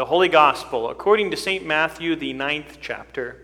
the 0.00 0.06
Holy 0.06 0.28
Gospel 0.28 0.88
according 0.88 1.30
to 1.30 1.36
St. 1.36 1.66
Matthew, 1.66 2.16
the 2.16 2.32
ninth 2.32 2.78
chapter. 2.80 3.36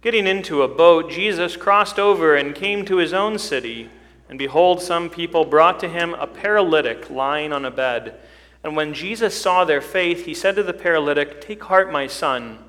Getting 0.00 0.28
into 0.28 0.62
a 0.62 0.68
boat, 0.68 1.10
Jesus 1.10 1.56
crossed 1.56 1.98
over 1.98 2.36
and 2.36 2.54
came 2.54 2.84
to 2.84 2.98
his 2.98 3.12
own 3.12 3.40
city. 3.40 3.90
And 4.28 4.38
behold, 4.38 4.80
some 4.80 5.10
people 5.10 5.44
brought 5.44 5.80
to 5.80 5.88
him 5.88 6.14
a 6.14 6.28
paralytic 6.28 7.10
lying 7.10 7.52
on 7.52 7.64
a 7.64 7.72
bed. 7.72 8.20
And 8.62 8.76
when 8.76 8.94
Jesus 8.94 9.34
saw 9.36 9.64
their 9.64 9.80
faith, 9.80 10.26
he 10.26 10.32
said 10.32 10.54
to 10.54 10.62
the 10.62 10.72
paralytic, 10.72 11.40
Take 11.40 11.64
heart, 11.64 11.90
my 11.90 12.06
son, 12.06 12.60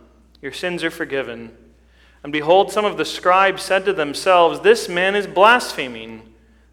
your 0.41 0.51
sins 0.51 0.83
are 0.83 0.89
forgiven. 0.89 1.55
And 2.23 2.33
behold, 2.33 2.71
some 2.71 2.85
of 2.85 2.97
the 2.97 3.05
scribes 3.05 3.61
said 3.61 3.85
to 3.85 3.93
themselves, 3.93 4.61
This 4.61 4.89
man 4.89 5.15
is 5.15 5.27
blaspheming. 5.27 6.23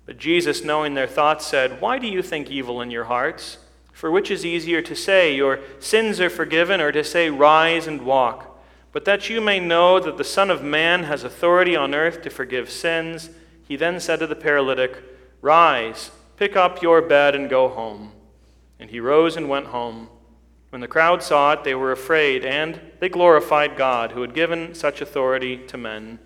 But 0.07 0.17
Jesus, 0.17 0.65
knowing 0.65 0.95
their 0.95 1.07
thoughts, 1.07 1.45
said, 1.45 1.83
Why 1.83 1.99
do 1.99 2.07
you 2.07 2.23
think 2.23 2.51
evil 2.51 2.81
in 2.81 2.91
your 2.91 3.05
hearts? 3.05 3.59
For 4.01 4.11
which 4.11 4.31
is 4.31 4.47
easier 4.47 4.81
to 4.81 4.97
say, 4.97 5.37
Your 5.37 5.61
sins 5.79 6.23
are 6.23 6.31
forgiven, 6.31 6.81
or 6.81 6.91
to 6.91 7.05
say, 7.05 7.29
Rise 7.29 7.87
and 7.87 8.01
walk? 8.01 8.59
But 8.93 9.05
that 9.05 9.29
you 9.29 9.43
may 9.43 9.61
know 9.61 10.01
that 10.01 10.17
the 10.17 10.25
Son 10.25 10.51
of 10.51 10.63
Man 10.63 11.03
has 11.03 11.23
authority 11.23 11.77
on 11.77 11.95
earth 11.95 12.23
to 12.23 12.31
forgive 12.31 12.71
sins, 12.71 13.29
he 13.69 13.77
then 13.77 14.01
said 14.01 14.21
to 14.21 14.27
the 14.27 14.35
paralytic, 14.35 15.03
Rise, 15.43 16.13
pick 16.39 16.57
up 16.57 16.81
your 16.81 17.03
bed, 17.03 17.35
and 17.35 17.51
go 17.51 17.69
home. 17.69 18.13
And 18.79 18.89
he 18.89 19.01
rose 19.01 19.37
and 19.37 19.51
went 19.51 19.67
home. 19.67 20.09
When 20.71 20.81
the 20.81 20.89
crowd 20.89 21.23
saw 21.23 21.53
it, 21.53 21.63
they 21.63 21.75
were 21.75 21.93
afraid, 21.93 22.43
and 22.43 22.81
they 23.01 23.11
glorified 23.11 23.77
God, 23.77 24.13
who 24.13 24.23
had 24.23 24.33
given 24.33 24.75
such 24.75 25.03
authority 25.03 25.59
to 25.67 25.77
men. 25.77 26.21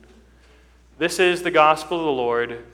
This 0.98 1.18
is 1.18 1.42
the 1.42 1.50
gospel 1.50 1.98
of 1.98 2.04
the 2.04 2.12
Lord. 2.12 2.64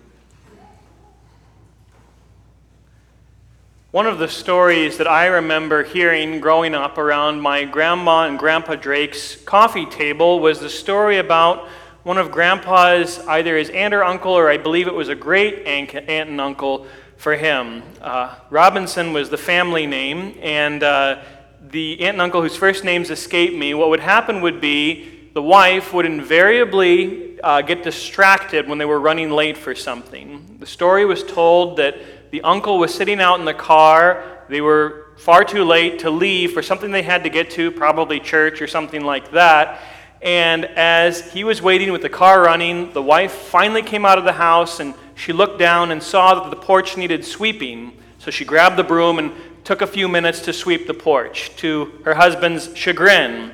One 3.92 4.06
of 4.06 4.20
the 4.20 4.28
stories 4.28 4.98
that 4.98 5.08
I 5.08 5.26
remember 5.26 5.82
hearing 5.82 6.38
growing 6.38 6.76
up 6.76 6.96
around 6.96 7.40
my 7.40 7.64
grandma 7.64 8.28
and 8.28 8.38
grandpa 8.38 8.76
Drake's 8.76 9.34
coffee 9.34 9.84
table 9.84 10.38
was 10.38 10.60
the 10.60 10.70
story 10.70 11.18
about 11.18 11.66
one 12.04 12.16
of 12.16 12.30
grandpa's, 12.30 13.18
either 13.26 13.56
his 13.56 13.68
aunt 13.70 13.92
or 13.92 14.04
uncle, 14.04 14.30
or 14.30 14.48
I 14.48 14.58
believe 14.58 14.86
it 14.86 14.94
was 14.94 15.08
a 15.08 15.16
great 15.16 15.66
aunt 15.66 15.92
and 15.92 16.40
uncle 16.40 16.86
for 17.16 17.34
him. 17.34 17.82
Uh, 18.00 18.36
Robinson 18.48 19.12
was 19.12 19.28
the 19.28 19.36
family 19.36 19.88
name, 19.88 20.38
and 20.40 20.84
uh, 20.84 21.24
the 21.60 22.00
aunt 22.02 22.14
and 22.14 22.22
uncle 22.22 22.42
whose 22.42 22.54
first 22.54 22.84
names 22.84 23.10
escape 23.10 23.58
me, 23.58 23.74
what 23.74 23.88
would 23.88 23.98
happen 23.98 24.40
would 24.40 24.60
be 24.60 25.30
the 25.34 25.42
wife 25.42 25.92
would 25.92 26.06
invariably 26.06 27.40
uh, 27.40 27.60
get 27.62 27.82
distracted 27.82 28.68
when 28.68 28.78
they 28.78 28.84
were 28.84 29.00
running 29.00 29.32
late 29.32 29.56
for 29.56 29.74
something. 29.74 30.58
The 30.60 30.66
story 30.66 31.04
was 31.04 31.24
told 31.24 31.78
that 31.78 31.96
the 32.30 32.42
uncle 32.42 32.78
was 32.78 32.94
sitting 32.94 33.20
out 33.20 33.38
in 33.38 33.44
the 33.44 33.54
car. 33.54 34.38
They 34.48 34.60
were 34.60 35.06
far 35.16 35.44
too 35.44 35.64
late 35.64 36.00
to 36.00 36.10
leave 36.10 36.52
for 36.52 36.62
something 36.62 36.90
they 36.90 37.02
had 37.02 37.24
to 37.24 37.30
get 37.30 37.50
to, 37.50 37.70
probably 37.70 38.20
church 38.20 38.62
or 38.62 38.66
something 38.66 39.04
like 39.04 39.32
that. 39.32 39.80
And 40.22 40.66
as 40.66 41.32
he 41.32 41.44
was 41.44 41.62
waiting 41.62 41.92
with 41.92 42.02
the 42.02 42.08
car 42.08 42.42
running, 42.42 42.92
the 42.92 43.02
wife 43.02 43.32
finally 43.32 43.82
came 43.82 44.04
out 44.04 44.18
of 44.18 44.24
the 44.24 44.32
house 44.32 44.80
and 44.80 44.94
she 45.14 45.32
looked 45.32 45.58
down 45.58 45.90
and 45.90 46.02
saw 46.02 46.42
that 46.42 46.50
the 46.50 46.56
porch 46.56 46.96
needed 46.96 47.24
sweeping. 47.24 47.92
So 48.18 48.30
she 48.30 48.44
grabbed 48.44 48.76
the 48.76 48.84
broom 48.84 49.18
and 49.18 49.32
took 49.64 49.82
a 49.82 49.86
few 49.86 50.08
minutes 50.08 50.40
to 50.40 50.52
sweep 50.52 50.86
the 50.86 50.94
porch, 50.94 51.54
to 51.56 52.00
her 52.04 52.14
husband's 52.14 52.74
chagrin. 52.76 53.52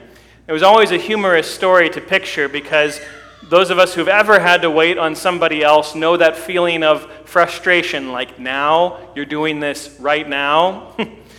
It 0.48 0.52
was 0.52 0.62
always 0.62 0.92
a 0.92 0.96
humorous 0.96 1.52
story 1.52 1.88
to 1.90 2.00
picture 2.00 2.48
because 2.48 3.00
those 3.42 3.70
of 3.70 3.78
us 3.78 3.94
who've 3.94 4.08
ever 4.08 4.40
had 4.40 4.62
to 4.62 4.70
wait 4.70 4.98
on 4.98 5.14
somebody 5.14 5.62
else 5.62 5.94
know 5.94 6.16
that 6.16 6.36
feeling 6.36 6.82
of 6.82 7.10
frustration 7.24 8.10
like, 8.10 8.38
now 8.38 9.10
you're 9.14 9.24
doing 9.24 9.60
this 9.60 9.96
right 10.00 10.28
now. 10.28 10.96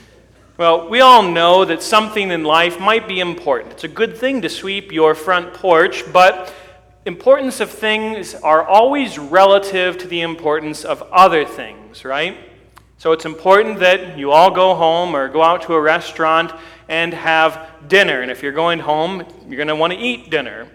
well, 0.57 0.87
we 0.89 1.01
all 1.01 1.23
know 1.23 1.65
that 1.65 1.83
something 1.83 2.31
in 2.31 2.43
life 2.43 2.79
might 2.79 3.07
be 3.07 3.19
important. 3.19 3.73
It's 3.73 3.83
a 3.83 3.89
good 3.89 4.15
thing 4.15 4.41
to 4.43 4.49
sweep 4.49 4.91
your 4.91 5.15
front 5.15 5.53
porch, 5.53 6.03
but 6.13 6.53
importance 7.05 7.59
of 7.59 7.69
things 7.69 8.35
are 8.35 8.65
always 8.65 9.17
relative 9.17 9.97
to 9.97 10.07
the 10.07 10.21
importance 10.21 10.85
of 10.85 11.01
other 11.11 11.45
things, 11.45 12.05
right? 12.05 12.37
So 12.97 13.11
it's 13.11 13.25
important 13.25 13.79
that 13.79 14.17
you 14.17 14.31
all 14.31 14.49
go 14.49 14.75
home 14.75 15.15
or 15.15 15.27
go 15.29 15.41
out 15.41 15.61
to 15.63 15.73
a 15.73 15.81
restaurant 15.81 16.51
and 16.89 17.13
have 17.13 17.69
dinner. 17.87 18.21
And 18.21 18.31
if 18.31 18.41
you're 18.41 18.51
going 18.51 18.79
home, 18.79 19.23
you're 19.47 19.57
going 19.57 19.67
to 19.67 19.75
want 19.75 19.93
to 19.93 19.99
eat 19.99 20.29
dinner. 20.29 20.67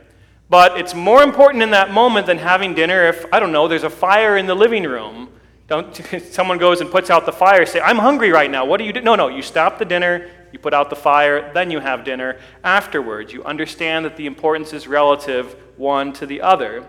But 0.53 0.79
it's 0.79 0.93
more 0.93 1.23
important 1.23 1.63
in 1.63 1.71
that 1.71 1.93
moment 1.93 2.27
than 2.27 2.37
having 2.37 2.75
dinner 2.75 3.09
if, 3.09 3.25
I 3.33 3.41
don't 3.41 3.53
know, 3.53 3.69
there's 3.69 3.85
a 3.85 3.89
fire 3.89 4.37
in 4.37 4.45
the 4.45 4.55
living 4.55 4.85
room. 4.85 5.31
Don't, 5.67 5.97
someone 6.31 6.59
goes 6.59 6.83
and 6.83 6.91
puts 6.91 7.09
out 7.09 7.25
the 7.25 7.33
fire, 7.33 7.65
say, 7.65 7.81
I'm 7.81 7.97
hungry 7.97 8.31
right 8.31 8.51
now. 8.51 8.67
What 8.67 8.77
do 8.77 8.85
you 8.85 8.93
do? 8.93 9.01
No, 9.01 9.15
no, 9.15 9.29
you 9.29 9.41
stop 9.41 9.79
the 9.79 9.87
dinner, 9.87 10.29
you 10.53 10.59
put 10.59 10.75
out 10.75 10.91
the 10.91 10.95
fire, 10.95 11.51
then 11.55 11.71
you 11.71 11.81
have 11.81 12.05
dinner 12.05 12.39
afterwards. 12.62 13.33
You 13.33 13.43
understand 13.45 14.05
that 14.05 14.19
the 14.19 14.27
importance 14.27 14.75
is 14.75 14.87
relative 14.87 15.57
one 15.79 16.12
to 16.12 16.27
the 16.27 16.43
other. 16.43 16.87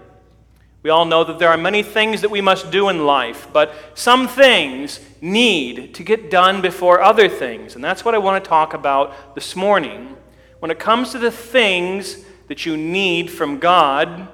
We 0.82 0.90
all 0.90 1.06
know 1.06 1.24
that 1.24 1.40
there 1.40 1.48
are 1.48 1.56
many 1.56 1.84
things 1.84 2.20
that 2.20 2.32
we 2.32 2.42
must 2.42 2.70
do 2.70 2.90
in 2.90 3.06
life, 3.06 3.48
but 3.54 3.74
some 3.94 4.28
things 4.28 5.00
need 5.22 5.94
to 5.94 6.04
get 6.04 6.30
done 6.30 6.62
before 6.62 7.02
other 7.02 7.30
things. 7.30 7.76
And 7.76 7.84
that's 7.84 8.04
what 8.04 8.14
I 8.14 8.18
want 8.18 8.44
to 8.44 8.50
talk 8.50 8.74
about 8.74 9.36
this 9.36 9.56
morning. 9.56 10.18
When 10.60 10.70
it 10.70 10.80
comes 10.80 11.14
to 11.14 11.18
the 11.18 11.32
things 11.32 12.26
that 12.54 12.68
you 12.68 12.78
need 12.78 13.32
from 13.32 13.58
God, 13.58 14.28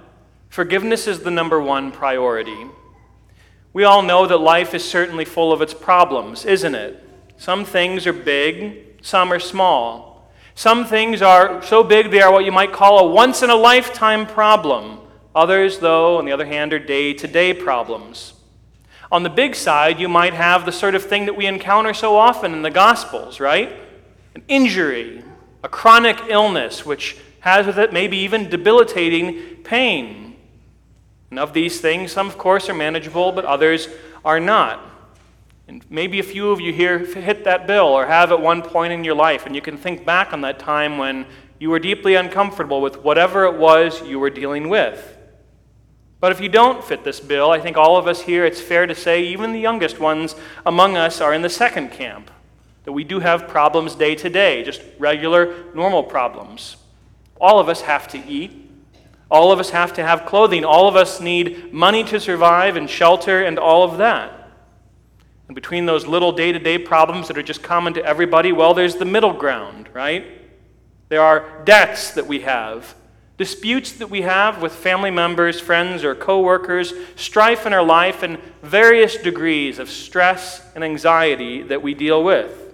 forgiveness 0.50 1.08
is 1.08 1.22
the 1.22 1.32
number 1.32 1.62
one 1.62 1.90
priority. 1.90 2.68
We 3.72 3.86
all 3.86 4.02
know 4.02 4.28
that 4.28 4.40
life 4.40 4.74
is 4.74 4.84
certainly 4.84 5.24
full 5.24 5.54
of 5.54 5.62
its 5.62 5.74
problems, 5.74 6.44
isn't 6.44 6.76
it? 6.76 7.02
Some 7.38 7.64
things 7.64 8.06
are 8.06 8.12
big, 8.12 8.98
some 9.02 9.32
are 9.32 9.40
small. 9.40 10.30
Some 10.54 10.84
things 10.84 11.22
are 11.22 11.64
so 11.64 11.82
big 11.82 12.12
they 12.12 12.20
are 12.20 12.30
what 12.30 12.44
you 12.44 12.52
might 12.52 12.74
call 12.74 13.00
a 13.00 13.10
once 13.10 13.42
in 13.42 13.50
a 13.50 13.56
lifetime 13.56 14.28
problem. 14.28 15.00
Others, 15.34 15.80
though, 15.80 16.18
on 16.18 16.26
the 16.26 16.34
other 16.34 16.46
hand, 16.46 16.74
are 16.74 16.78
day 16.78 17.14
to 17.14 17.26
day 17.26 17.54
problems. 17.54 18.34
On 19.14 19.24
the 19.24 19.30
big 19.30 19.56
side, 19.56 19.98
you 19.98 20.10
might 20.10 20.34
have 20.34 20.66
the 20.66 20.74
sort 20.74 20.94
of 20.94 21.06
thing 21.06 21.26
that 21.28 21.38
we 21.38 21.46
encounter 21.46 21.94
so 21.94 22.18
often 22.18 22.52
in 22.52 22.64
the 22.64 22.70
Gospels, 22.70 23.40
right? 23.40 23.72
An 24.36 24.44
injury, 24.50 25.24
a 25.64 25.70
chronic 25.70 26.20
illness, 26.28 26.86
which 26.86 27.16
has 27.42 27.66
with 27.66 27.80
it 27.80 27.94
maybe 27.94 28.18
even 28.18 28.50
debilitating 28.50 29.58
pain. 29.64 30.36
And 31.30 31.40
of 31.40 31.54
these 31.54 31.80
things, 31.80 32.12
some, 32.12 32.28
of 32.28 32.38
course, 32.38 32.70
are 32.70 32.74
manageable, 32.74 33.32
but 33.32 33.46
others 33.46 33.88
are 34.26 34.40
not. 34.40 34.84
And 35.68 35.86
maybe 35.90 36.20
a 36.20 36.24
few 36.24 36.50
of 36.50 36.60
you 36.60 36.74
here 36.74 36.98
hit 36.98 37.44
that 37.44 37.68
bill 37.68 37.86
or 37.86 38.08
have 38.08 38.32
at 38.32 38.42
one 38.42 38.64
point 38.64 38.92
in 38.92 39.04
your 39.04 39.14
life, 39.14 39.46
and 39.46 39.56
you 39.56 39.62
can 39.62 39.78
think 39.78 40.04
back 40.04 40.34
on 40.34 40.42
that 40.42 40.58
time 40.58 40.98
when 40.98 41.28
you 41.60 41.70
were 41.70 41.78
deeply 41.78 42.16
uncomfortable 42.16 42.82
with 42.82 43.04
whatever 43.04 43.46
it 43.46 43.56
was 43.56 44.02
you 44.02 44.18
were 44.18 44.32
dealing 44.32 44.70
with. 44.70 45.18
But 46.20 46.32
if 46.32 46.42
you 46.42 46.50
don't 46.50 46.84
fit 46.84 47.04
this 47.04 47.20
bill, 47.20 47.52
I 47.52 47.60
think 47.60 47.78
all 47.78 47.98
of 47.98 48.08
us 48.08 48.22
here, 48.22 48.46
it's 48.46 48.60
fair 48.60 48.88
to 48.88 48.96
say, 48.96 49.24
even 49.24 49.52
the 49.54 49.60
youngest 49.60 50.00
ones 50.00 50.36
among 50.66 50.98
us, 50.98 51.22
are 51.22 51.34
in 51.34 51.44
the 51.44 51.50
second 51.50 51.92
camp. 51.92 52.32
That 52.86 52.94
we 52.94 53.04
do 53.04 53.20
have 53.20 53.48
problems 53.48 53.94
day 53.94 54.16
to 54.16 54.30
day, 54.30 54.64
just 54.64 54.82
regular, 54.98 55.66
normal 55.76 56.02
problems. 56.02 56.78
All 57.40 57.60
of 57.60 57.70
us 57.70 57.82
have 57.82 58.08
to 58.10 58.18
eat. 58.28 58.70
All 59.32 59.52
of 59.52 59.60
us 59.60 59.70
have 59.70 59.94
to 59.94 60.04
have 60.04 60.26
clothing. 60.26 60.66
All 60.66 60.88
of 60.88 60.96
us 60.96 61.22
need 61.22 61.72
money 61.72 62.04
to 62.06 62.20
survive 62.20 62.76
and 62.76 62.90
shelter 62.90 63.44
and 63.44 63.60
all 63.60 63.84
of 63.84 63.98
that. 64.00 64.50
And 65.48 65.56
between 65.56 65.86
those 65.86 66.06
little 66.06 66.32
day 66.32 66.52
to 66.52 66.60
day 66.60 66.78
problems 66.78 67.28
that 67.28 67.38
are 67.38 67.44
just 67.44 67.64
common 67.64 67.94
to 67.94 68.06
everybody, 68.06 68.52
well, 68.52 68.74
there's 68.74 68.96
the 68.96 69.06
middle 69.06 69.34
ground, 69.34 69.90
right? 69.94 70.26
There 71.10 71.22
are 71.22 71.64
debts 71.64 72.12
that 72.12 72.28
we 72.28 72.42
have, 72.42 72.96
disputes 73.38 73.94
that 73.94 74.12
we 74.12 74.22
have 74.22 74.62
with 74.62 74.74
family 74.74 75.10
members, 75.10 75.60
friends, 75.60 76.04
or 76.04 76.14
coworkers, 76.14 76.94
strife 77.16 77.66
in 77.66 77.74
our 77.74 77.84
life, 77.84 78.22
and 78.22 78.38
various 78.62 79.18
degrees 79.18 79.80
of 79.80 79.90
stress 79.90 80.62
and 80.76 80.84
anxiety 80.84 81.64
that 81.64 81.82
we 81.82 81.96
deal 81.96 82.24
with. 82.24 82.69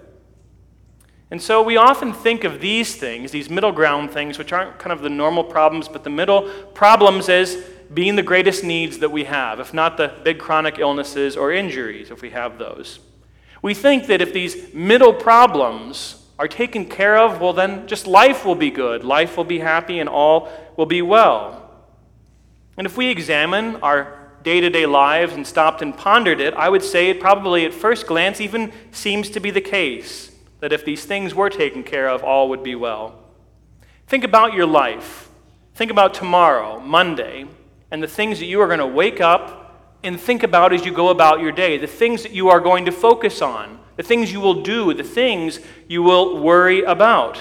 And 1.30 1.42
so 1.42 1.60
we 1.60 1.76
often 1.76 2.12
think 2.12 2.44
of 2.44 2.60
these 2.60 2.94
things, 2.94 3.32
these 3.32 3.50
middle 3.50 3.72
ground 3.72 4.12
things, 4.12 4.38
which 4.38 4.52
aren't 4.52 4.78
kind 4.78 4.92
of 4.92 5.02
the 5.02 5.10
normal 5.10 5.42
problems, 5.42 5.88
but 5.88 6.04
the 6.04 6.10
middle 6.10 6.48
problems 6.72 7.28
as 7.28 7.56
being 7.92 8.16
the 8.16 8.22
greatest 8.22 8.62
needs 8.62 8.98
that 8.98 9.10
we 9.10 9.24
have, 9.24 9.58
if 9.58 9.74
not 9.74 9.96
the 9.96 10.12
big 10.22 10.38
chronic 10.38 10.78
illnesses 10.78 11.36
or 11.36 11.52
injuries, 11.52 12.10
if 12.10 12.22
we 12.22 12.30
have 12.30 12.58
those. 12.58 13.00
We 13.60 13.74
think 13.74 14.06
that 14.06 14.20
if 14.20 14.32
these 14.32 14.72
middle 14.72 15.12
problems 15.12 16.22
are 16.38 16.46
taken 16.46 16.86
care 16.86 17.16
of, 17.16 17.40
well, 17.40 17.52
then 17.52 17.88
just 17.88 18.06
life 18.06 18.44
will 18.44 18.54
be 18.54 18.70
good, 18.70 19.02
life 19.02 19.36
will 19.36 19.44
be 19.44 19.58
happy, 19.58 19.98
and 19.98 20.08
all 20.08 20.48
will 20.76 20.86
be 20.86 21.02
well. 21.02 21.70
And 22.76 22.86
if 22.86 22.96
we 22.96 23.08
examine 23.08 23.76
our 23.76 24.30
day 24.42 24.60
to 24.60 24.70
day 24.70 24.86
lives 24.86 25.32
and 25.32 25.44
stopped 25.44 25.82
and 25.82 25.96
pondered 25.96 26.40
it, 26.40 26.54
I 26.54 26.68
would 26.68 26.82
say 26.82 27.08
it 27.08 27.18
probably 27.18 27.64
at 27.64 27.74
first 27.74 28.06
glance 28.06 28.40
even 28.40 28.72
seems 28.92 29.30
to 29.30 29.40
be 29.40 29.50
the 29.50 29.60
case 29.60 30.35
that 30.60 30.72
if 30.72 30.84
these 30.84 31.04
things 31.04 31.34
were 31.34 31.50
taken 31.50 31.82
care 31.82 32.08
of, 32.08 32.22
all 32.22 32.48
would 32.48 32.62
be 32.62 32.74
well. 32.74 33.22
Think 34.06 34.24
about 34.24 34.54
your 34.54 34.66
life. 34.66 35.28
Think 35.74 35.90
about 35.90 36.14
tomorrow, 36.14 36.80
Monday, 36.80 37.46
and 37.90 38.02
the 38.02 38.08
things 38.08 38.38
that 38.38 38.46
you 38.46 38.60
are 38.60 38.66
going 38.66 38.78
to 38.78 38.86
wake 38.86 39.20
up 39.20 39.66
and 40.02 40.18
think 40.18 40.42
about 40.42 40.72
as 40.72 40.84
you 40.84 40.92
go 40.92 41.08
about 41.08 41.40
your 41.40 41.52
day, 41.52 41.78
the 41.78 41.86
things 41.86 42.22
that 42.22 42.32
you 42.32 42.48
are 42.48 42.60
going 42.60 42.84
to 42.84 42.92
focus 42.92 43.42
on, 43.42 43.78
the 43.96 44.02
things 44.02 44.32
you 44.32 44.40
will 44.40 44.62
do, 44.62 44.94
the 44.94 45.02
things 45.02 45.60
you 45.88 46.02
will 46.02 46.40
worry 46.40 46.82
about. 46.82 47.38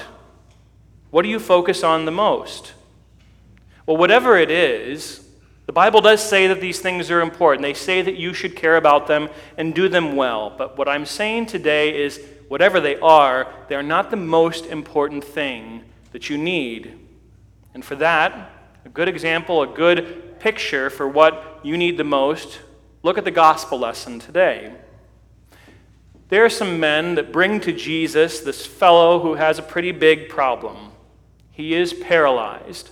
What 1.12 1.22
do 1.22 1.30
you 1.30 1.40
focus 1.40 1.84
on 1.84 2.06
the 2.06 2.12
most? 2.12 2.74
Well, 3.86 3.98
whatever 3.98 4.38
it 4.38 4.50
is, 4.50 5.26
the 5.66 5.74
Bible 5.74 6.02
does 6.02 6.28
say 6.28 6.48
that 6.48 6.62
these 6.62 6.80
things 6.80 7.10
are 7.10 7.22
important. 7.22 7.62
They 7.62 7.74
say 7.74 8.02
that 8.02 8.16
you 8.16 8.34
should 8.34 8.56
care 8.56 8.78
about 8.78 9.08
them 9.08 9.30
and 9.58 9.74
do 9.74 9.88
them 9.88 10.16
well. 10.16 10.54
But 10.56 10.78
what 10.78 10.88
I'm 10.88 11.06
saying 11.06 11.48
today 11.48 12.04
is 12.04 12.20
whatever 12.48 12.80
they 12.80 13.00
are, 13.00 13.48
they 13.70 13.76
are 13.76 13.84
not 13.84 14.12
the 14.12 14.18
most 14.18 14.66
important 14.66 15.24
thing 15.24 15.84
that 16.12 16.30
you 16.30 16.38
need. 16.38 17.00
And 17.74 17.84
for 17.84 17.96
that, 17.96 18.52
a 18.86 18.90
good 18.90 19.08
example, 19.08 19.62
a 19.62 19.68
good 19.68 20.40
picture 20.40 20.90
for 20.90 21.08
what 21.08 21.60
you 21.64 21.78
need 21.78 21.98
the 21.98 22.04
most, 22.04 22.60
look 23.04 23.18
at 23.18 23.26
the 23.26 23.32
gospel 23.32 23.80
lesson 23.80 24.20
today. 24.20 24.74
There 26.30 26.44
are 26.44 26.50
some 26.50 26.80
men 26.80 27.16
that 27.16 27.32
bring 27.32 27.60
to 27.62 27.72
Jesus 27.72 28.40
this 28.40 28.66
fellow 28.66 29.20
who 29.20 29.36
has 29.36 29.60
a 29.60 29.64
pretty 29.64 29.92
big 29.92 30.30
problem. 30.30 30.92
He 31.52 31.74
is 31.74 31.94
paralyzed. 31.94 32.90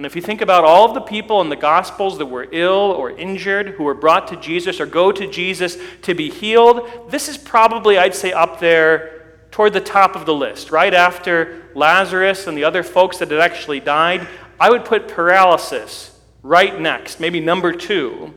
And 0.00 0.06
if 0.06 0.16
you 0.16 0.22
think 0.22 0.40
about 0.40 0.64
all 0.64 0.86
of 0.86 0.94
the 0.94 1.02
people 1.02 1.42
in 1.42 1.50
the 1.50 1.56
Gospels 1.56 2.16
that 2.16 2.24
were 2.24 2.48
ill 2.52 2.72
or 2.72 3.10
injured, 3.10 3.68
who 3.68 3.84
were 3.84 3.92
brought 3.92 4.28
to 4.28 4.36
Jesus 4.36 4.80
or 4.80 4.86
go 4.86 5.12
to 5.12 5.30
Jesus 5.30 5.76
to 6.00 6.14
be 6.14 6.30
healed, 6.30 7.10
this 7.10 7.28
is 7.28 7.36
probably, 7.36 7.98
I'd 7.98 8.14
say, 8.14 8.32
up 8.32 8.60
there 8.60 9.42
toward 9.50 9.74
the 9.74 9.80
top 9.82 10.16
of 10.16 10.24
the 10.24 10.32
list. 10.32 10.70
Right 10.70 10.94
after 10.94 11.68
Lazarus 11.74 12.46
and 12.46 12.56
the 12.56 12.64
other 12.64 12.82
folks 12.82 13.18
that 13.18 13.30
had 13.30 13.40
actually 13.40 13.78
died, 13.78 14.26
I 14.58 14.70
would 14.70 14.86
put 14.86 15.06
paralysis 15.06 16.18
right 16.42 16.80
next, 16.80 17.20
maybe 17.20 17.38
number 17.38 17.70
two. 17.70 18.32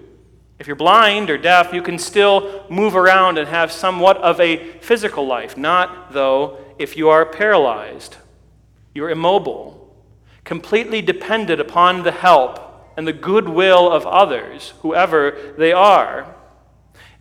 If 0.59 0.67
you're 0.67 0.75
blind 0.75 1.29
or 1.29 1.37
deaf, 1.37 1.71
you 1.71 1.81
can 1.81 1.97
still 1.97 2.65
move 2.69 2.93
around 2.93 3.37
and 3.37 3.47
have 3.47 3.71
somewhat 3.71 4.17
of 4.17 4.37
a 4.41 4.57
physical 4.81 5.25
life. 5.25 5.55
Not, 5.55 6.11
though, 6.11 6.57
if 6.77 6.97
you 6.97 7.07
are 7.07 7.25
paralyzed. 7.25 8.17
You're 8.93 9.11
immobile 9.11 9.82
completely 10.43 11.01
dependent 11.01 11.61
upon 11.61 12.03
the 12.03 12.11
help 12.11 12.59
and 12.97 13.07
the 13.07 13.13
goodwill 13.13 13.91
of 13.91 14.05
others, 14.05 14.73
whoever 14.81 15.53
they 15.57 15.71
are. 15.71 16.35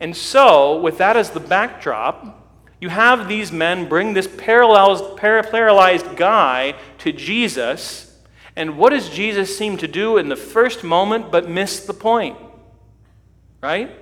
And 0.01 0.17
so, 0.17 0.81
with 0.81 0.99
that 0.99 1.17
as 1.17 1.31
the 1.31 1.41
backdrop, 1.41 2.39
you 2.81 2.89
have 2.89 3.29
these 3.29 3.53
men 3.53 3.89
bring 3.89 4.13
this 4.13 4.27
paralyzed, 4.27 6.17
guy 6.17 6.75
to 6.99 7.13
Jesus. 7.13 8.19
And 8.57 8.77
what 8.77 8.91
does 8.91 9.09
Jesus 9.09 9.57
seem 9.57 9.77
to 9.77 9.87
do 9.87 10.19
in 10.19 10.29
the 10.29 10.37
first 10.37 10.83
moment 10.83 11.31
but 11.31 11.49
miss 11.49 11.87
the 11.87 11.95
point? 11.95 12.37
Right? 13.63 13.97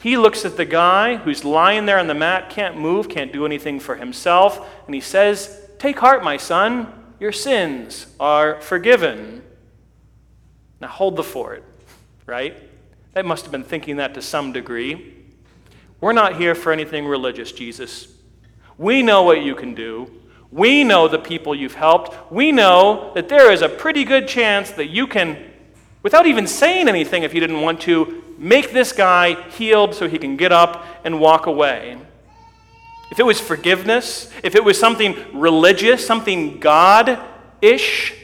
He 0.00 0.16
looks 0.16 0.44
at 0.44 0.56
the 0.56 0.64
guy 0.64 1.16
who's 1.16 1.44
lying 1.44 1.86
there 1.86 1.98
on 1.98 2.06
the 2.06 2.14
mat, 2.14 2.50
can't 2.50 2.78
move, 2.78 3.08
can't 3.08 3.32
do 3.32 3.44
anything 3.44 3.80
for 3.80 3.96
himself, 3.96 4.64
and 4.86 4.94
he 4.94 5.00
says, 5.00 5.60
Take 5.78 5.98
heart, 5.98 6.22
my 6.22 6.36
son 6.36 6.97
your 7.20 7.32
sins 7.32 8.06
are 8.20 8.60
forgiven. 8.60 9.42
Now 10.80 10.88
hold 10.88 11.16
the 11.16 11.24
fort, 11.24 11.64
right? 12.26 12.56
They 13.12 13.22
must 13.22 13.44
have 13.44 13.52
been 13.52 13.64
thinking 13.64 13.96
that 13.96 14.14
to 14.14 14.22
some 14.22 14.52
degree. 14.52 15.14
We're 16.00 16.12
not 16.12 16.36
here 16.36 16.54
for 16.54 16.72
anything 16.72 17.06
religious, 17.06 17.50
Jesus. 17.50 18.08
We 18.76 19.02
know 19.02 19.24
what 19.24 19.42
you 19.42 19.56
can 19.56 19.74
do. 19.74 20.10
We 20.52 20.84
know 20.84 21.08
the 21.08 21.18
people 21.18 21.54
you've 21.54 21.74
helped. 21.74 22.32
We 22.32 22.52
know 22.52 23.12
that 23.14 23.28
there 23.28 23.50
is 23.50 23.62
a 23.62 23.68
pretty 23.68 24.04
good 24.04 24.28
chance 24.28 24.70
that 24.72 24.86
you 24.86 25.06
can, 25.06 25.50
without 26.02 26.26
even 26.26 26.46
saying 26.46 26.88
anything 26.88 27.24
if 27.24 27.34
you 27.34 27.40
didn't 27.40 27.60
want 27.60 27.80
to, 27.82 28.22
make 28.38 28.70
this 28.70 28.92
guy 28.92 29.48
healed 29.50 29.94
so 29.94 30.08
he 30.08 30.18
can 30.18 30.36
get 30.36 30.52
up 30.52 30.86
and 31.04 31.18
walk 31.18 31.46
away. 31.46 31.98
If 33.10 33.18
it 33.18 33.24
was 33.24 33.40
forgiveness, 33.40 34.30
if 34.42 34.54
it 34.54 34.62
was 34.62 34.78
something 34.78 35.16
religious, 35.38 36.06
something 36.06 36.60
God 36.60 37.18
ish 37.62 38.14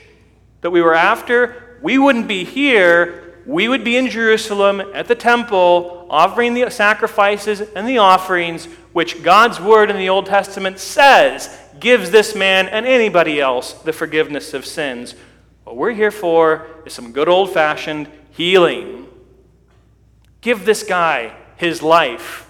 that 0.60 0.70
we 0.70 0.82
were 0.82 0.94
after, 0.94 1.78
we 1.82 1.98
wouldn't 1.98 2.28
be 2.28 2.44
here. 2.44 3.42
We 3.46 3.69
would 3.69 3.84
be 3.84 3.96
in 3.96 4.08
Jerusalem 4.08 4.81
at 4.81 5.06
the 5.06 5.14
temple 5.14 6.06
offering 6.08 6.54
the 6.54 6.70
sacrifices 6.70 7.60
and 7.60 7.88
the 7.88 7.98
offerings, 7.98 8.66
which 8.92 9.22
God's 9.22 9.60
word 9.60 9.90
in 9.90 9.96
the 9.96 10.08
Old 10.08 10.26
Testament 10.26 10.78
says 10.78 11.54
gives 11.80 12.10
this 12.10 12.34
man 12.34 12.69
and 12.69 12.87
anybody 12.87 13.40
else 13.40 13.72
the 13.72 13.92
forgiveness 13.92 14.54
of 14.54 14.64
sins. 14.64 15.14
What 15.64 15.76
we're 15.76 15.92
here 15.92 16.10
for 16.10 16.66
is 16.87 16.92
some 16.92 17.12
good 17.12 17.28
old 17.28 17.52
fashioned 17.52 18.08
healing. 18.30 19.08
Give 20.40 20.64
this 20.64 20.82
guy 20.82 21.34
his 21.56 21.82
life. 21.82 22.48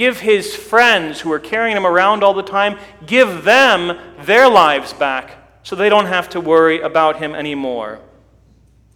Give 0.00 0.18
his 0.18 0.56
friends 0.56 1.20
who 1.20 1.30
are 1.30 1.38
carrying 1.38 1.76
him 1.76 1.86
around 1.86 2.24
all 2.24 2.32
the 2.32 2.42
time, 2.42 2.78
give 3.04 3.44
them 3.44 3.98
their 4.22 4.48
lives 4.48 4.94
back 4.94 5.36
so 5.62 5.76
they 5.76 5.90
don't 5.90 6.06
have 6.06 6.30
to 6.30 6.40
worry 6.40 6.80
about 6.80 7.18
him 7.18 7.34
anymore. 7.34 8.00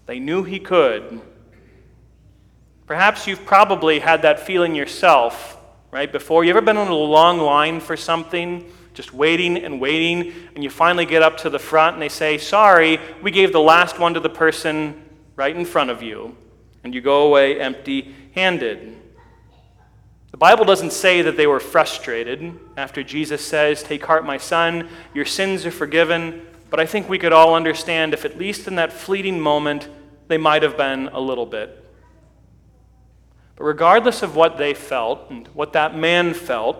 They 0.06 0.18
knew 0.18 0.44
he 0.44 0.58
could. 0.58 1.20
Perhaps 2.86 3.26
you've 3.26 3.44
probably 3.44 3.98
had 3.98 4.22
that 4.22 4.40
feeling 4.40 4.74
yourself, 4.74 5.58
right? 5.90 6.10
Before 6.10 6.42
you 6.42 6.48
ever 6.48 6.62
been 6.62 6.78
on 6.78 6.88
a 6.88 6.94
long 6.94 7.38
line 7.38 7.80
for 7.80 7.98
something, 7.98 8.64
just 8.94 9.12
waiting 9.12 9.58
and 9.58 9.82
waiting, 9.82 10.32
and 10.54 10.64
you 10.64 10.70
finally 10.70 11.04
get 11.04 11.20
up 11.20 11.36
to 11.36 11.50
the 11.50 11.58
front 11.58 11.96
and 11.96 12.02
they 12.02 12.08
say, 12.08 12.38
Sorry, 12.38 12.98
we 13.20 13.30
gave 13.30 13.52
the 13.52 13.60
last 13.60 13.98
one 13.98 14.14
to 14.14 14.20
the 14.20 14.30
person 14.30 15.04
right 15.36 15.54
in 15.54 15.66
front 15.66 15.90
of 15.90 16.02
you. 16.02 16.34
And 16.82 16.94
you 16.94 17.02
go 17.02 17.26
away 17.26 17.60
empty 17.60 18.14
handed. 18.34 19.03
The 20.34 20.38
Bible 20.38 20.64
doesn't 20.64 20.92
say 20.92 21.22
that 21.22 21.36
they 21.36 21.46
were 21.46 21.60
frustrated 21.60 22.58
after 22.76 23.04
Jesus 23.04 23.46
says, 23.46 23.84
Take 23.84 24.04
heart, 24.04 24.26
my 24.26 24.36
son, 24.36 24.88
your 25.14 25.26
sins 25.26 25.64
are 25.64 25.70
forgiven. 25.70 26.44
But 26.70 26.80
I 26.80 26.86
think 26.86 27.08
we 27.08 27.20
could 27.20 27.32
all 27.32 27.54
understand 27.54 28.12
if, 28.12 28.24
at 28.24 28.36
least 28.36 28.66
in 28.66 28.74
that 28.74 28.92
fleeting 28.92 29.38
moment, 29.38 29.88
they 30.26 30.36
might 30.36 30.64
have 30.64 30.76
been 30.76 31.06
a 31.06 31.20
little 31.20 31.46
bit. 31.46 31.88
But 33.54 33.62
regardless 33.62 34.24
of 34.24 34.34
what 34.34 34.58
they 34.58 34.74
felt 34.74 35.30
and 35.30 35.46
what 35.54 35.72
that 35.74 35.96
man 35.96 36.34
felt, 36.34 36.78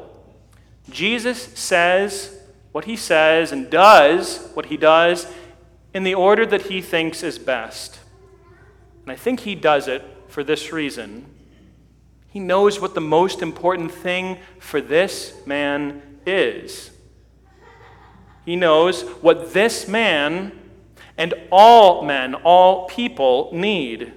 Jesus 0.90 1.40
says 1.56 2.36
what 2.72 2.86
he 2.86 2.96
says 2.96 3.52
and 3.52 3.70
does 3.70 4.50
what 4.54 4.66
he 4.66 4.76
does 4.76 5.32
in 5.94 6.02
the 6.02 6.14
order 6.14 6.44
that 6.44 6.62
he 6.62 6.80
thinks 6.80 7.22
is 7.22 7.38
best. 7.38 8.00
And 9.02 9.12
I 9.12 9.14
think 9.14 9.38
he 9.38 9.54
does 9.54 9.86
it 9.86 10.02
for 10.26 10.42
this 10.42 10.72
reason 10.72 11.26
he 12.34 12.40
knows 12.40 12.80
what 12.80 12.94
the 12.94 13.00
most 13.00 13.42
important 13.42 13.92
thing 13.92 14.38
for 14.58 14.80
this 14.80 15.34
man 15.46 16.02
is. 16.26 16.90
He 18.44 18.56
knows 18.56 19.02
what 19.20 19.52
this 19.54 19.86
man 19.86 20.50
and 21.16 21.32
all 21.52 22.02
men, 22.02 22.34
all 22.34 22.88
people 22.88 23.50
need. 23.52 24.12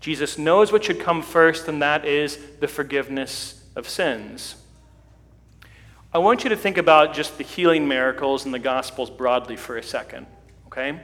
Jesus 0.00 0.36
knows 0.36 0.72
what 0.72 0.82
should 0.82 0.98
come 0.98 1.22
first, 1.22 1.68
and 1.68 1.80
that 1.80 2.04
is 2.04 2.40
the 2.58 2.66
forgiveness 2.66 3.62
of 3.76 3.88
sins. 3.88 4.56
I 6.12 6.18
want 6.18 6.42
you 6.42 6.50
to 6.50 6.56
think 6.56 6.76
about 6.76 7.14
just 7.14 7.38
the 7.38 7.44
healing 7.44 7.86
miracles 7.86 8.46
in 8.46 8.50
the 8.50 8.58
Gospels 8.58 9.10
broadly 9.10 9.54
for 9.54 9.76
a 9.76 9.82
second, 9.84 10.26
okay? 10.66 11.00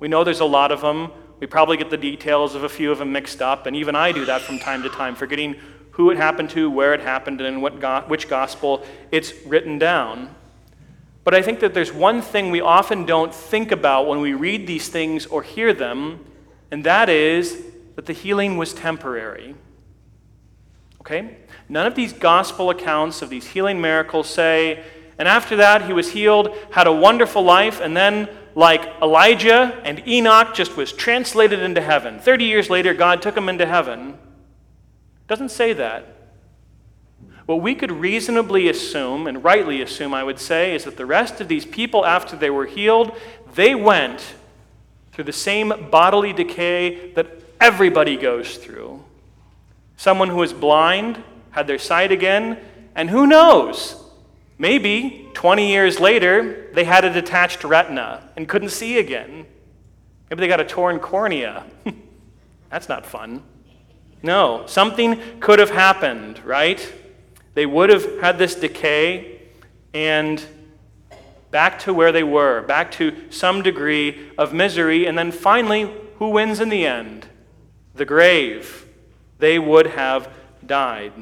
We 0.00 0.08
know 0.08 0.24
there's 0.24 0.40
a 0.40 0.44
lot 0.44 0.72
of 0.72 0.80
them. 0.80 1.12
We 1.38 1.46
probably 1.46 1.76
get 1.76 1.90
the 1.90 1.96
details 1.96 2.56
of 2.56 2.64
a 2.64 2.68
few 2.68 2.90
of 2.90 2.98
them 2.98 3.12
mixed 3.12 3.40
up, 3.40 3.66
and 3.66 3.76
even 3.76 3.94
I 3.94 4.10
do 4.10 4.24
that 4.24 4.42
from 4.42 4.58
time 4.58 4.82
to 4.82 4.88
time, 4.88 5.14
forgetting 5.14 5.54
who 5.96 6.10
it 6.10 6.18
happened 6.18 6.50
to, 6.50 6.70
where 6.70 6.92
it 6.92 7.00
happened, 7.00 7.40
and 7.40 7.56
in 7.56 7.62
what 7.62 7.80
go- 7.80 8.04
which 8.06 8.28
gospel 8.28 8.84
it's 9.10 9.32
written 9.46 9.78
down. 9.78 10.28
But 11.24 11.34
I 11.34 11.40
think 11.40 11.60
that 11.60 11.72
there's 11.72 11.90
one 11.90 12.20
thing 12.20 12.50
we 12.50 12.60
often 12.60 13.06
don't 13.06 13.34
think 13.34 13.72
about 13.72 14.06
when 14.06 14.20
we 14.20 14.34
read 14.34 14.66
these 14.66 14.90
things 14.90 15.24
or 15.24 15.42
hear 15.42 15.72
them, 15.72 16.22
and 16.70 16.84
that 16.84 17.08
is 17.08 17.64
that 17.94 18.04
the 18.04 18.12
healing 18.12 18.58
was 18.58 18.74
temporary. 18.74 19.54
Okay? 21.00 21.38
None 21.66 21.86
of 21.86 21.94
these 21.94 22.12
gospel 22.12 22.68
accounts 22.68 23.22
of 23.22 23.30
these 23.30 23.46
healing 23.46 23.80
miracles 23.80 24.28
say, 24.28 24.84
and 25.18 25.26
after 25.26 25.56
that 25.56 25.86
he 25.86 25.94
was 25.94 26.12
healed, 26.12 26.54
had 26.72 26.86
a 26.86 26.92
wonderful 26.92 27.42
life, 27.42 27.80
and 27.80 27.96
then, 27.96 28.28
like 28.54 28.86
Elijah 29.00 29.80
and 29.82 30.06
Enoch, 30.06 30.54
just 30.54 30.76
was 30.76 30.92
translated 30.92 31.60
into 31.60 31.80
heaven. 31.80 32.18
30 32.18 32.44
years 32.44 32.68
later, 32.68 32.92
God 32.92 33.22
took 33.22 33.34
him 33.34 33.48
into 33.48 33.64
heaven 33.64 34.18
doesn't 35.26 35.50
say 35.50 35.72
that. 35.72 36.16
What 37.46 37.60
we 37.60 37.74
could 37.74 37.92
reasonably 37.92 38.68
assume, 38.68 39.26
and 39.26 39.42
rightly 39.42 39.80
assume, 39.80 40.12
I 40.12 40.24
would 40.24 40.40
say, 40.40 40.74
is 40.74 40.84
that 40.84 40.96
the 40.96 41.06
rest 41.06 41.40
of 41.40 41.48
these 41.48 41.64
people, 41.64 42.04
after 42.04 42.36
they 42.36 42.50
were 42.50 42.66
healed, 42.66 43.16
they 43.54 43.74
went 43.74 44.34
through 45.12 45.24
the 45.24 45.32
same 45.32 45.88
bodily 45.90 46.32
decay 46.32 47.12
that 47.12 47.28
everybody 47.60 48.16
goes 48.16 48.56
through. 48.56 49.02
Someone 49.96 50.28
who 50.28 50.36
was 50.36 50.52
blind 50.52 51.22
had 51.50 51.66
their 51.66 51.78
sight 51.78 52.10
again, 52.10 52.58
and 52.94 53.08
who 53.08 53.26
knows? 53.26 54.02
Maybe 54.58 55.28
20 55.34 55.68
years 55.68 56.00
later, 56.00 56.70
they 56.74 56.84
had 56.84 57.04
a 57.04 57.12
detached 57.12 57.62
retina 57.62 58.28
and 58.36 58.48
couldn't 58.48 58.70
see 58.70 58.98
again. 58.98 59.46
Maybe 60.28 60.40
they 60.40 60.48
got 60.48 60.60
a 60.60 60.64
torn 60.64 60.98
cornea. 60.98 61.64
That's 62.70 62.88
not 62.88 63.06
fun. 63.06 63.42
No, 64.26 64.64
something 64.66 65.20
could 65.38 65.60
have 65.60 65.70
happened, 65.70 66.44
right? 66.44 66.92
They 67.54 67.64
would 67.64 67.90
have 67.90 68.20
had 68.20 68.38
this 68.38 68.56
decay 68.56 69.40
and 69.94 70.44
back 71.52 71.78
to 71.78 71.94
where 71.94 72.10
they 72.10 72.24
were, 72.24 72.62
back 72.62 72.90
to 72.92 73.30
some 73.30 73.62
degree 73.62 74.32
of 74.36 74.52
misery, 74.52 75.06
and 75.06 75.16
then 75.16 75.30
finally, 75.30 75.88
who 76.18 76.30
wins 76.30 76.58
in 76.58 76.70
the 76.70 76.84
end? 76.84 77.28
The 77.94 78.04
grave. 78.04 78.88
They 79.38 79.60
would 79.60 79.86
have 79.86 80.28
died. 80.66 81.12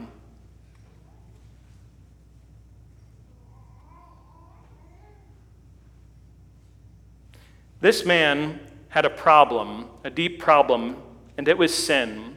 This 7.83 8.07
man 8.07 8.61
had 8.89 9.05
a 9.05 9.11
problem, 9.11 9.91
a 10.05 10.09
deep 10.09 10.41
problem, 10.41 10.97
and 11.37 11.47
it 11.47 11.59
was 11.59 11.75
sin. 11.75 12.34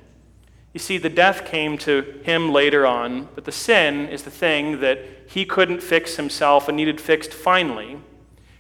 You 0.78 0.80
see, 0.80 1.00
the 1.00 1.10
death 1.10 1.44
came 1.44 1.80
to 1.80 2.22
him 2.22 2.52
later 2.52 2.86
on, 2.86 3.30
but 3.34 3.46
the 3.46 3.52
sin 3.52 4.08
is 4.10 4.22
the 4.22 4.30
thing 4.30 4.80
that 4.82 5.00
he 5.26 5.44
couldn't 5.44 5.82
fix 5.82 6.18
himself 6.18 6.68
and 6.68 6.78
needed 6.78 7.02
fixed 7.02 7.34
finally. 7.34 7.98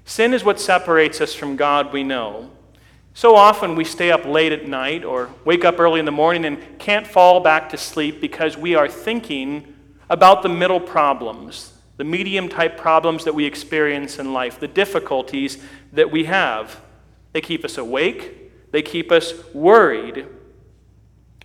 Sin 0.03 0.33
is 0.33 0.43
what 0.43 0.59
separates 0.59 1.21
us 1.21 1.35
from 1.35 1.55
God, 1.55 1.93
we 1.93 2.01
know. 2.03 2.49
So 3.13 3.35
often 3.35 3.75
we 3.75 3.83
stay 3.83 4.09
up 4.09 4.25
late 4.25 4.51
at 4.51 4.67
night 4.67 5.05
or 5.05 5.29
wake 5.45 5.63
up 5.63 5.79
early 5.79 5.99
in 5.99 6.07
the 6.07 6.11
morning 6.11 6.45
and 6.45 6.79
can't 6.79 7.05
fall 7.05 7.39
back 7.39 7.69
to 7.69 7.77
sleep 7.77 8.19
because 8.19 8.57
we 8.57 8.73
are 8.73 8.87
thinking 8.89 9.75
about 10.09 10.41
the 10.41 10.49
middle 10.49 10.79
problems, 10.79 11.73
the 11.97 12.03
medium 12.03 12.49
type 12.49 12.77
problems 12.77 13.25
that 13.25 13.35
we 13.35 13.45
experience 13.45 14.17
in 14.17 14.33
life, 14.33 14.59
the 14.59 14.67
difficulties 14.67 15.59
that 15.93 16.09
we 16.09 16.23
have. 16.23 16.81
They 17.33 17.41
keep 17.41 17.63
us 17.63 17.77
awake, 17.77 18.71
they 18.71 18.81
keep 18.81 19.11
us 19.11 19.35
worried. 19.53 20.25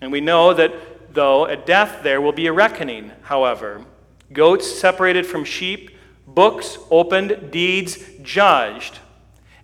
And 0.02 0.10
we 0.10 0.20
know 0.20 0.52
that 0.52 1.14
though 1.14 1.46
at 1.46 1.64
death 1.64 2.02
there 2.02 2.20
will 2.20 2.32
be 2.32 2.48
a 2.48 2.52
reckoning, 2.52 3.12
however. 3.22 3.84
Goats 4.32 4.70
separated 4.80 5.24
from 5.24 5.44
sheep, 5.44 5.90
books 6.26 6.76
opened, 6.90 7.50
deeds 7.50 7.98
judged. 8.20 8.98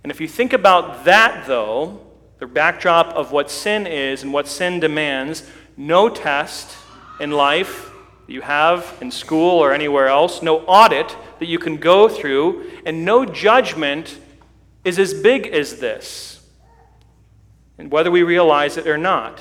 And 0.03 0.13
if 0.13 0.21
you 0.21 0.29
think 0.29 0.53
about 0.53 1.05
that, 1.05 1.47
though, 1.47 2.07
the 2.39 2.47
backdrop 2.47 3.09
of 3.15 3.33
what 3.33 3.51
sin 3.51 3.87
is 3.87 4.23
and 4.23 4.33
what 4.33 4.47
sin 4.47 4.79
demands, 4.79 5.49
no 5.77 6.09
test 6.09 6.77
in 7.19 7.33
life 7.33 7.91
that 8.27 8.33
you 8.33 8.43
have 8.43 8.97
in 9.01 9.11
school 9.11 9.59
or 9.59 9.73
anywhere 9.73 10.07
else, 10.07 10.41
no 10.41 10.61
audit 10.67 11.17
that 11.41 11.47
you 11.47 11.59
can 11.59 11.79
go 11.79 12.09
through, 12.09 12.71
and 12.87 13.05
no 13.05 13.25
judgment 13.25 14.19
is 14.85 15.01
as 15.01 15.15
big 15.15 15.49
as 15.49 15.81
this, 15.81 16.41
and 17.77 17.91
whether 17.91 18.11
we 18.11 18.23
realize 18.23 18.77
it 18.77 18.87
or 18.87 18.99
not. 18.99 19.41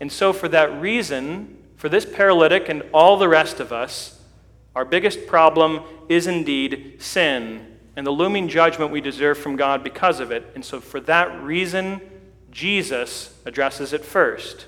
And 0.00 0.12
so, 0.12 0.32
for 0.32 0.48
that 0.48 0.80
reason, 0.80 1.56
for 1.76 1.88
this 1.88 2.04
paralytic 2.04 2.68
and 2.68 2.82
all 2.92 3.16
the 3.16 3.28
rest 3.28 3.60
of 3.60 3.72
us, 3.72 4.20
our 4.74 4.84
biggest 4.84 5.26
problem 5.26 5.82
is 6.08 6.26
indeed 6.26 6.96
sin 7.00 7.78
and 7.96 8.06
the 8.06 8.12
looming 8.12 8.48
judgment 8.48 8.92
we 8.92 9.00
deserve 9.00 9.38
from 9.38 9.56
God 9.56 9.82
because 9.82 10.20
of 10.20 10.30
it. 10.30 10.52
And 10.54 10.64
so, 10.64 10.80
for 10.80 11.00
that 11.00 11.42
reason, 11.42 12.00
Jesus 12.50 13.36
addresses 13.44 13.92
it 13.92 14.04
first. 14.04 14.66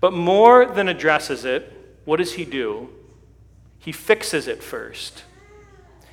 But 0.00 0.12
more 0.12 0.66
than 0.66 0.88
addresses 0.88 1.44
it, 1.44 2.00
what 2.04 2.18
does 2.18 2.34
he 2.34 2.44
do? 2.44 2.90
He 3.78 3.92
fixes 3.92 4.46
it 4.46 4.62
first. 4.62 5.24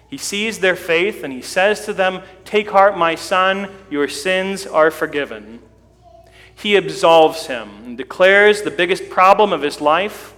He 0.08 0.18
sees 0.18 0.60
their 0.60 0.76
faith 0.76 1.24
and 1.24 1.34
he 1.34 1.42
says 1.42 1.86
to 1.86 1.94
them, 1.94 2.22
Take 2.46 2.70
heart, 2.70 2.98
my 2.98 3.16
son, 3.16 3.72
your 3.90 4.08
sins 4.08 4.66
are 4.66 4.92
forgiven. 4.92 5.60
He 6.64 6.78
absolves 6.78 7.48
him 7.48 7.70
and 7.84 7.98
declares 7.98 8.62
the 8.62 8.72
biggest 8.72 9.10
problem 9.10 9.52
of 9.52 9.62
his 9.62 9.82
life 9.82 10.34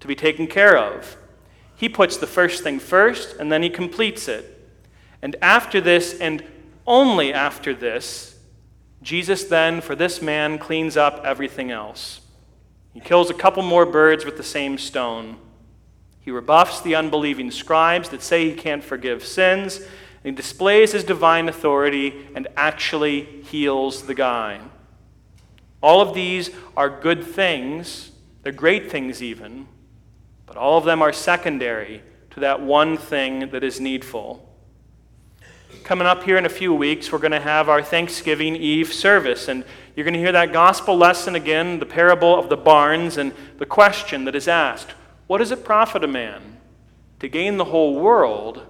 to 0.00 0.06
be 0.06 0.14
taken 0.14 0.46
care 0.46 0.76
of. 0.76 1.16
He 1.74 1.88
puts 1.88 2.18
the 2.18 2.26
first 2.26 2.62
thing 2.62 2.78
first 2.78 3.36
and 3.38 3.50
then 3.50 3.62
he 3.62 3.70
completes 3.70 4.28
it. 4.28 4.70
And 5.22 5.36
after 5.40 5.80
this, 5.80 6.20
and 6.20 6.44
only 6.86 7.32
after 7.32 7.74
this, 7.74 8.38
Jesus 9.00 9.44
then, 9.44 9.80
for 9.80 9.94
this 9.94 10.20
man, 10.20 10.58
cleans 10.58 10.98
up 10.98 11.22
everything 11.24 11.70
else. 11.70 12.20
He 12.92 13.00
kills 13.00 13.30
a 13.30 13.34
couple 13.34 13.62
more 13.62 13.86
birds 13.86 14.26
with 14.26 14.36
the 14.36 14.42
same 14.42 14.76
stone. 14.76 15.38
He 16.20 16.30
rebuffs 16.30 16.82
the 16.82 16.96
unbelieving 16.96 17.50
scribes 17.50 18.10
that 18.10 18.22
say 18.22 18.50
he 18.50 18.54
can't 18.54 18.84
forgive 18.84 19.24
sins. 19.24 19.78
And 19.78 19.86
he 20.24 20.32
displays 20.32 20.92
his 20.92 21.02
divine 21.02 21.48
authority 21.48 22.26
and 22.34 22.46
actually 22.58 23.22
heals 23.44 24.02
the 24.02 24.14
guy. 24.14 24.60
All 25.82 26.00
of 26.00 26.14
these 26.14 26.50
are 26.76 26.90
good 26.90 27.24
things, 27.24 28.12
they're 28.42 28.52
great 28.52 28.90
things 28.90 29.22
even, 29.22 29.66
but 30.46 30.56
all 30.56 30.76
of 30.76 30.84
them 30.84 31.00
are 31.00 31.12
secondary 31.12 32.02
to 32.30 32.40
that 32.40 32.60
one 32.60 32.96
thing 32.96 33.50
that 33.50 33.64
is 33.64 33.80
needful. 33.80 34.46
Coming 35.84 36.06
up 36.06 36.24
here 36.24 36.36
in 36.36 36.44
a 36.44 36.50
few 36.50 36.74
weeks, 36.74 37.10
we're 37.10 37.18
going 37.18 37.30
to 37.32 37.40
have 37.40 37.68
our 37.68 37.82
Thanksgiving 37.82 38.56
Eve 38.56 38.92
service, 38.92 39.48
and 39.48 39.64
you're 39.96 40.04
going 40.04 40.14
to 40.14 40.20
hear 40.20 40.32
that 40.32 40.52
gospel 40.52 40.96
lesson 40.96 41.34
again, 41.34 41.78
the 41.78 41.86
parable 41.86 42.38
of 42.38 42.48
the 42.48 42.56
barns, 42.56 43.16
and 43.16 43.32
the 43.58 43.66
question 43.66 44.24
that 44.24 44.34
is 44.34 44.48
asked 44.48 44.94
what 45.26 45.38
does 45.38 45.52
it 45.52 45.64
profit 45.64 46.02
a 46.02 46.08
man 46.08 46.58
to 47.20 47.28
gain 47.28 47.56
the 47.56 47.66
whole 47.66 48.00
world, 48.00 48.66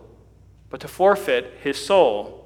but 0.68 0.80
to 0.80 0.88
forfeit 0.88 1.54
his 1.62 1.82
soul? 1.82 2.39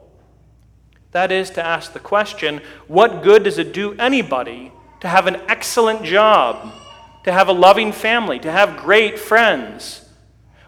That 1.14 1.30
is 1.30 1.50
to 1.50 1.64
ask 1.64 1.92
the 1.92 2.00
question 2.00 2.60
what 2.88 3.22
good 3.22 3.44
does 3.44 3.56
it 3.56 3.72
do 3.72 3.94
anybody 4.00 4.72
to 4.98 5.06
have 5.06 5.28
an 5.28 5.36
excellent 5.46 6.02
job, 6.02 6.72
to 7.22 7.30
have 7.30 7.46
a 7.46 7.52
loving 7.52 7.92
family, 7.92 8.40
to 8.40 8.50
have 8.50 8.76
great 8.76 9.16
friends? 9.16 10.08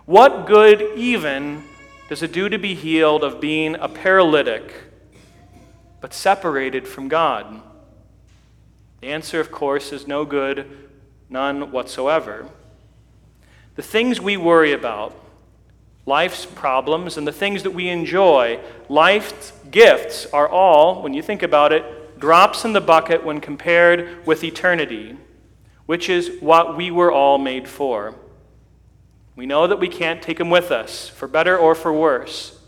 What 0.04 0.46
good, 0.46 0.96
even, 0.96 1.64
does 2.08 2.22
it 2.22 2.32
do 2.32 2.48
to 2.48 2.58
be 2.58 2.76
healed 2.76 3.24
of 3.24 3.40
being 3.40 3.74
a 3.74 3.88
paralytic, 3.88 4.72
but 6.00 6.14
separated 6.14 6.86
from 6.86 7.08
God? 7.08 7.60
The 9.00 9.08
answer, 9.08 9.40
of 9.40 9.50
course, 9.50 9.90
is 9.90 10.06
no 10.06 10.24
good, 10.24 10.88
none 11.28 11.72
whatsoever. 11.72 12.48
The 13.74 13.82
things 13.82 14.20
we 14.20 14.36
worry 14.36 14.72
about, 14.72 15.12
life's 16.06 16.46
problems, 16.46 17.18
and 17.18 17.26
the 17.26 17.32
things 17.32 17.64
that 17.64 17.72
we 17.72 17.88
enjoy, 17.88 18.60
life's 18.88 19.52
gifts 19.70 20.24
are 20.32 20.48
all, 20.48 21.02
when 21.02 21.12
you 21.12 21.20
think 21.20 21.42
about 21.42 21.72
it, 21.72 22.18
drops 22.18 22.64
in 22.64 22.72
the 22.72 22.80
bucket 22.80 23.24
when 23.24 23.40
compared 23.40 24.24
with 24.24 24.44
eternity, 24.44 25.16
which 25.84 26.08
is 26.08 26.40
what 26.40 26.76
we 26.76 26.90
were 26.90 27.12
all 27.12 27.38
made 27.38 27.68
for. 27.68 28.14
We 29.34 29.46
know 29.46 29.66
that 29.66 29.80
we 29.80 29.88
can't 29.88 30.22
take 30.22 30.38
them 30.38 30.48
with 30.48 30.70
us, 30.70 31.08
for 31.08 31.28
better 31.28 31.58
or 31.58 31.74
for 31.74 31.92
worse. 31.92 32.58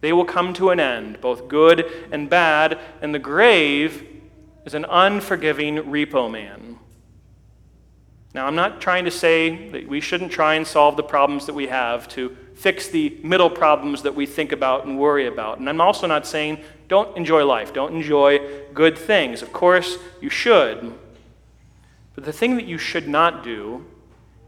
They 0.00 0.12
will 0.12 0.26
come 0.26 0.52
to 0.54 0.70
an 0.70 0.78
end, 0.78 1.20
both 1.20 1.48
good 1.48 1.90
and 2.12 2.28
bad, 2.28 2.78
and 3.00 3.14
the 3.14 3.18
grave 3.18 4.06
is 4.66 4.74
an 4.74 4.84
unforgiving 4.88 5.76
repo 5.76 6.30
man. 6.30 6.78
Now, 8.34 8.48
I'm 8.48 8.56
not 8.56 8.80
trying 8.80 9.04
to 9.04 9.12
say 9.12 9.70
that 9.70 9.86
we 9.86 10.00
shouldn't 10.00 10.32
try 10.32 10.54
and 10.54 10.66
solve 10.66 10.96
the 10.96 11.04
problems 11.04 11.46
that 11.46 11.54
we 11.54 11.68
have 11.68 12.08
to 12.08 12.36
fix 12.56 12.88
the 12.88 13.16
middle 13.22 13.48
problems 13.48 14.02
that 14.02 14.16
we 14.16 14.26
think 14.26 14.50
about 14.50 14.84
and 14.84 14.98
worry 14.98 15.28
about. 15.28 15.58
And 15.58 15.68
I'm 15.68 15.80
also 15.80 16.08
not 16.08 16.26
saying 16.26 16.58
don't 16.88 17.16
enjoy 17.16 17.46
life, 17.46 17.72
don't 17.72 17.94
enjoy 17.94 18.40
good 18.74 18.98
things. 18.98 19.40
Of 19.40 19.52
course, 19.52 19.98
you 20.20 20.30
should. 20.30 20.94
But 22.16 22.24
the 22.24 22.32
thing 22.32 22.56
that 22.56 22.66
you 22.66 22.76
should 22.76 23.06
not 23.06 23.44
do 23.44 23.86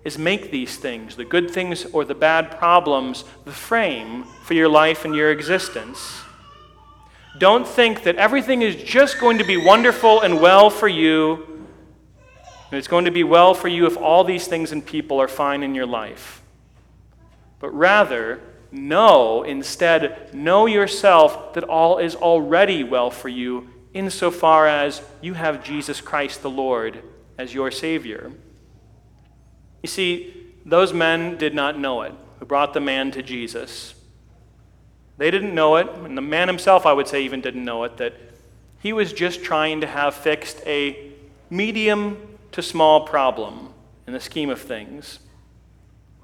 is 0.04 0.18
make 0.18 0.50
these 0.50 0.76
things, 0.76 1.14
the 1.14 1.24
good 1.24 1.50
things 1.50 1.84
or 1.86 2.04
the 2.04 2.14
bad 2.14 2.58
problems, 2.58 3.24
the 3.44 3.52
frame 3.52 4.24
for 4.42 4.54
your 4.54 4.68
life 4.68 5.04
and 5.04 5.14
your 5.14 5.30
existence. 5.30 6.22
Don't 7.38 7.66
think 7.66 8.02
that 8.02 8.16
everything 8.16 8.62
is 8.62 8.76
just 8.76 9.20
going 9.20 9.38
to 9.38 9.44
be 9.44 9.56
wonderful 9.56 10.22
and 10.22 10.40
well 10.40 10.70
for 10.70 10.88
you 10.88 11.55
and 12.76 12.80
it's 12.80 12.88
going 12.88 13.06
to 13.06 13.10
be 13.10 13.24
well 13.24 13.54
for 13.54 13.68
you 13.68 13.86
if 13.86 13.96
all 13.96 14.22
these 14.22 14.46
things 14.46 14.70
and 14.70 14.84
people 14.84 15.18
are 15.18 15.28
fine 15.28 15.62
in 15.62 15.74
your 15.74 15.86
life. 15.86 16.42
But 17.58 17.70
rather, 17.70 18.42
know, 18.70 19.44
instead, 19.44 20.34
know 20.34 20.66
yourself 20.66 21.54
that 21.54 21.64
all 21.64 21.96
is 21.96 22.14
already 22.14 22.84
well 22.84 23.10
for 23.10 23.30
you 23.30 23.70
insofar 23.94 24.66
as 24.66 25.00
you 25.22 25.32
have 25.32 25.64
Jesus 25.64 26.02
Christ 26.02 26.42
the 26.42 26.50
Lord 26.50 27.02
as 27.38 27.54
your 27.54 27.70
Savior. 27.70 28.30
You 29.82 29.88
see, 29.88 30.52
those 30.66 30.92
men 30.92 31.38
did 31.38 31.54
not 31.54 31.78
know 31.78 32.02
it 32.02 32.12
who 32.40 32.44
brought 32.44 32.74
the 32.74 32.80
man 32.80 33.10
to 33.12 33.22
Jesus. 33.22 33.94
They 35.16 35.30
didn't 35.30 35.54
know 35.54 35.76
it, 35.76 35.88
and 35.88 36.14
the 36.14 36.20
man 36.20 36.46
himself, 36.46 36.84
I 36.84 36.92
would 36.92 37.08
say, 37.08 37.22
even 37.22 37.40
didn't 37.40 37.64
know 37.64 37.84
it, 37.84 37.96
that 37.96 38.12
he 38.80 38.92
was 38.92 39.14
just 39.14 39.42
trying 39.42 39.80
to 39.80 39.86
have 39.86 40.14
fixed 40.14 40.60
a 40.66 41.14
medium 41.48 42.35
to 42.56 42.62
small 42.62 43.02
problem 43.02 43.68
in 44.06 44.14
the 44.14 44.18
scheme 44.18 44.48
of 44.48 44.58
things. 44.58 45.18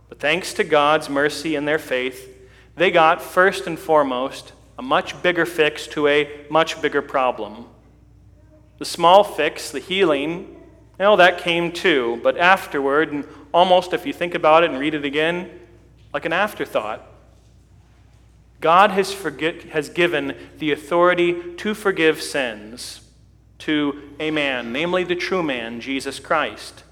But 0.08 0.18
thanks 0.18 0.54
to 0.54 0.64
God's 0.64 1.10
mercy 1.10 1.56
and 1.56 1.68
their 1.68 1.78
faith, 1.78 2.26
they 2.74 2.90
got 2.90 3.20
first 3.20 3.66
and 3.66 3.78
foremost 3.78 4.54
a 4.78 4.82
much 4.82 5.22
bigger 5.22 5.44
fix 5.44 5.86
to 5.88 6.08
a 6.08 6.46
much 6.48 6.80
bigger 6.80 7.02
problem. 7.02 7.66
The 8.78 8.86
small 8.86 9.22
fix, 9.24 9.70
the 9.70 9.78
healing, 9.78 10.56
you 10.98 11.16
that 11.16 11.36
came 11.36 11.70
too, 11.70 12.18
but 12.22 12.38
afterward, 12.38 13.12
and 13.12 13.26
almost, 13.52 13.92
if 13.92 14.06
you 14.06 14.14
think 14.14 14.34
about 14.34 14.64
it 14.64 14.70
and 14.70 14.78
read 14.78 14.94
it 14.94 15.04
again, 15.04 15.50
like 16.14 16.24
an 16.24 16.32
afterthought. 16.32 17.06
God 18.62 18.90
has, 18.92 19.12
forget, 19.12 19.64
has 19.64 19.90
given 19.90 20.34
the 20.56 20.72
authority 20.72 21.54
to 21.56 21.74
forgive 21.74 22.22
sins 22.22 23.02
to 23.62 24.02
a 24.18 24.30
man, 24.30 24.72
namely 24.72 25.04
the 25.04 25.14
true 25.14 25.42
man, 25.42 25.80
Jesus 25.80 26.18
Christ. 26.18 26.82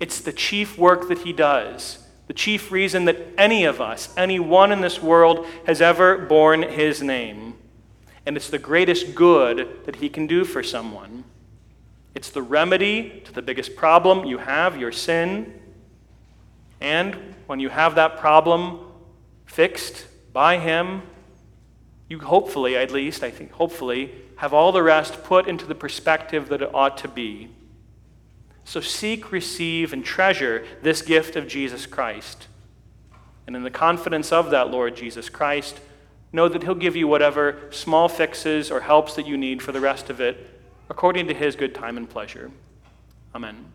It's 0.00 0.20
the 0.20 0.32
chief 0.32 0.76
work 0.76 1.08
that 1.08 1.18
he 1.18 1.32
does, 1.32 2.04
the 2.26 2.32
chief 2.34 2.70
reason 2.70 3.04
that 3.04 3.18
any 3.38 3.64
of 3.64 3.80
us, 3.80 4.12
anyone 4.16 4.72
in 4.72 4.80
this 4.80 5.02
world, 5.02 5.46
has 5.66 5.80
ever 5.80 6.18
borne 6.18 6.62
his 6.62 7.02
name. 7.02 7.54
And 8.26 8.36
it's 8.36 8.50
the 8.50 8.58
greatest 8.58 9.14
good 9.14 9.84
that 9.86 9.96
he 9.96 10.08
can 10.08 10.26
do 10.26 10.44
for 10.44 10.62
someone. 10.62 11.24
It's 12.14 12.30
the 12.30 12.42
remedy 12.42 13.22
to 13.24 13.32
the 13.32 13.42
biggest 13.42 13.76
problem 13.76 14.26
you 14.26 14.38
have, 14.38 14.76
your 14.76 14.92
sin. 14.92 15.60
And 16.80 17.14
when 17.46 17.60
you 17.60 17.68
have 17.68 17.94
that 17.94 18.18
problem 18.18 18.80
fixed 19.46 20.06
by 20.32 20.58
him, 20.58 21.02
you 22.08 22.20
hopefully, 22.20 22.76
at 22.76 22.90
least, 22.90 23.22
I 23.22 23.30
think, 23.30 23.52
hopefully, 23.52 24.12
have 24.36 24.54
all 24.54 24.72
the 24.72 24.82
rest 24.82 25.22
put 25.24 25.46
into 25.46 25.66
the 25.66 25.74
perspective 25.74 26.48
that 26.48 26.62
it 26.62 26.74
ought 26.74 26.96
to 26.98 27.08
be. 27.08 27.48
So 28.64 28.80
seek, 28.80 29.32
receive, 29.32 29.92
and 29.92 30.04
treasure 30.04 30.64
this 30.82 31.02
gift 31.02 31.36
of 31.36 31.48
Jesus 31.48 31.86
Christ. 31.86 32.48
And 33.46 33.56
in 33.56 33.62
the 33.62 33.70
confidence 33.70 34.32
of 34.32 34.50
that 34.50 34.70
Lord 34.70 34.96
Jesus 34.96 35.28
Christ, 35.28 35.80
know 36.32 36.48
that 36.48 36.62
He'll 36.62 36.74
give 36.74 36.96
you 36.96 37.08
whatever 37.08 37.58
small 37.70 38.08
fixes 38.08 38.70
or 38.70 38.80
helps 38.80 39.14
that 39.16 39.26
you 39.26 39.36
need 39.36 39.62
for 39.62 39.72
the 39.72 39.80
rest 39.80 40.10
of 40.10 40.20
it, 40.20 40.60
according 40.90 41.28
to 41.28 41.34
His 41.34 41.56
good 41.56 41.74
time 41.74 41.96
and 41.96 42.08
pleasure. 42.08 42.50
Amen. 43.34 43.72